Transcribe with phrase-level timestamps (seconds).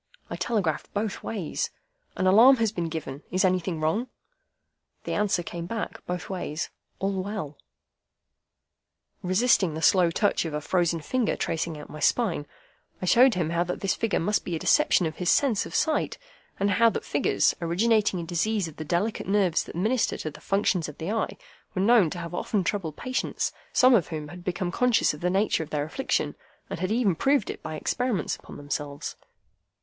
[0.31, 1.69] I telegraphed both ways,
[2.17, 3.21] 'An alarm has been given.
[3.29, 4.07] Is anything wrong?'
[5.03, 7.59] The answer came back, both ways, 'All well.'"
[9.21, 12.47] Resisting the slow touch of a frozen finger tracing out my spine,
[12.99, 15.75] I showed him how that this figure must be a deception of his sense of
[15.75, 16.17] sight;
[16.59, 20.41] and how that figures, originating in disease of the delicate nerves that minister to the
[20.41, 21.37] functions of the eye,
[21.75, 25.29] were known to have often troubled patients, some of whom had become conscious of the
[25.29, 26.35] nature of their affliction,
[26.71, 29.15] and had even proved it by experiments upon themselves.